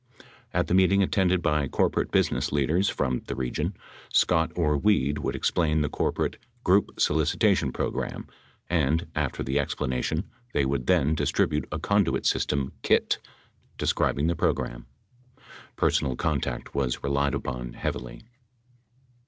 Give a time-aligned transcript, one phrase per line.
[0.51, 3.75] At the meeting attended by corporate business leaders from the region,
[4.11, 8.25] Scott or Weed would explain the corporate group solicita tion program,
[8.67, 13.19] and, after the explanation, they would then distribute a conduit system "kit,"
[13.77, 14.87] describing the program.
[15.75, 18.23] Personal contact was relied upon heavily.